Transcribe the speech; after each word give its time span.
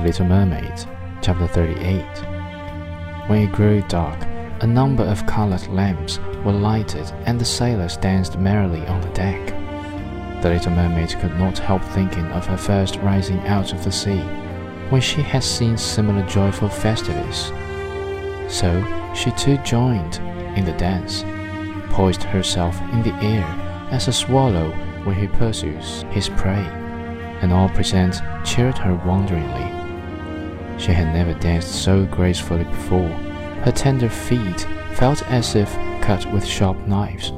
The 0.00 0.06
Little 0.06 0.26
Mermaid, 0.28 0.86
chapter 1.20 1.46
38. 1.46 2.02
When 3.28 3.42
it 3.42 3.52
grew 3.52 3.82
dark, 3.82 4.18
a 4.62 4.66
number 4.66 5.02
of 5.02 5.26
colored 5.26 5.68
lamps 5.68 6.18
were 6.42 6.52
lighted 6.52 7.12
and 7.26 7.38
the 7.38 7.44
sailors 7.44 7.98
danced 7.98 8.38
merrily 8.38 8.86
on 8.86 9.02
the 9.02 9.10
deck. 9.10 9.48
The 10.40 10.48
little 10.48 10.72
mermaid 10.72 11.10
could 11.20 11.38
not 11.38 11.58
help 11.58 11.84
thinking 11.84 12.24
of 12.28 12.46
her 12.46 12.56
first 12.56 12.96
rising 13.00 13.40
out 13.40 13.74
of 13.74 13.84
the 13.84 13.92
sea, 13.92 14.20
when 14.88 15.02
she 15.02 15.20
had 15.20 15.44
seen 15.44 15.76
similar 15.76 16.26
joyful 16.26 16.70
festivities. 16.70 17.52
So 18.48 18.82
she 19.14 19.32
too 19.32 19.58
joined 19.58 20.16
in 20.56 20.64
the 20.64 20.72
dance, 20.78 21.24
poised 21.92 22.22
herself 22.22 22.80
in 22.94 23.02
the 23.02 23.14
air 23.16 23.44
as 23.90 24.08
a 24.08 24.14
swallow 24.14 24.70
when 25.04 25.16
he 25.16 25.26
pursues 25.26 26.06
his 26.08 26.30
prey, 26.30 26.64
and 27.42 27.52
all 27.52 27.68
present 27.68 28.22
cheered 28.46 28.78
her 28.78 28.94
wonderingly. 29.04 29.69
She 30.80 30.92
had 30.92 31.12
never 31.12 31.34
danced 31.34 31.82
so 31.82 32.06
gracefully 32.06 32.64
before. 32.64 33.10
Her 33.64 33.70
tender 33.70 34.08
feet 34.08 34.66
felt 34.94 35.22
as 35.30 35.54
if 35.54 35.72
cut 36.00 36.24
with 36.32 36.46
sharp 36.46 36.78
knives, 36.86 37.32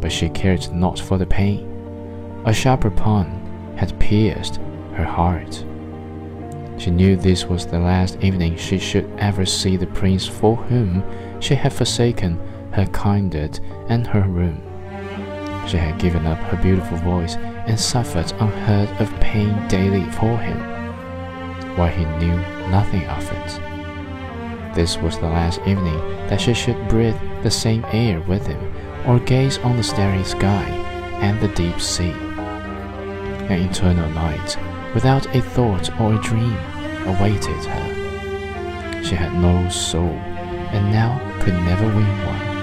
but 0.00 0.10
she 0.10 0.28
cared 0.28 0.72
not 0.72 0.98
for 0.98 1.16
the 1.16 1.26
pain. 1.26 1.70
A 2.44 2.52
sharper 2.52 2.90
pawn 2.90 3.74
had 3.76 3.98
pierced 4.00 4.56
her 4.94 5.04
heart. 5.04 5.64
She 6.76 6.90
knew 6.90 7.14
this 7.14 7.46
was 7.46 7.64
the 7.64 7.78
last 7.78 8.18
evening 8.20 8.56
she 8.56 8.78
should 8.78 9.08
ever 9.18 9.46
see 9.46 9.76
the 9.76 9.86
prince 9.86 10.26
for 10.26 10.56
whom 10.56 11.04
she 11.40 11.54
had 11.54 11.72
forsaken 11.72 12.40
her 12.72 12.86
kindred 12.86 13.60
and 13.88 14.04
her 14.08 14.22
room. 14.22 14.60
She 15.68 15.76
had 15.76 16.00
given 16.00 16.26
up 16.26 16.38
her 16.38 16.60
beautiful 16.60 16.98
voice 16.98 17.36
and 17.36 17.78
suffered 17.78 18.32
unheard 18.40 18.90
of 19.00 19.20
pain 19.20 19.66
daily 19.68 20.04
for 20.10 20.36
him, 20.36 20.73
while 21.76 21.90
he 21.90 22.04
knew 22.18 22.36
nothing 22.70 23.06
of 23.06 23.30
it. 23.32 24.74
This 24.74 24.96
was 24.98 25.18
the 25.18 25.26
last 25.26 25.60
evening 25.60 25.98
that 26.28 26.40
she 26.40 26.54
should 26.54 26.88
breathe 26.88 27.16
the 27.42 27.50
same 27.50 27.84
air 27.92 28.20
with 28.22 28.46
him, 28.46 28.74
or 29.06 29.18
gaze 29.20 29.58
on 29.58 29.76
the 29.76 29.82
starry 29.82 30.24
sky 30.24 30.64
and 31.20 31.40
the 31.40 31.48
deep 31.48 31.80
sea. 31.80 32.10
An 33.50 33.68
eternal 33.68 34.08
night, 34.10 34.56
without 34.94 35.26
a 35.34 35.42
thought 35.42 35.90
or 36.00 36.14
a 36.14 36.22
dream, 36.22 36.56
awaited 37.06 37.64
her. 37.66 39.02
She 39.04 39.14
had 39.14 39.34
no 39.34 39.68
soul, 39.68 40.16
and 40.72 40.90
now 40.90 41.20
could 41.40 41.54
never 41.54 41.86
win 41.86 42.26
one. 42.26 42.53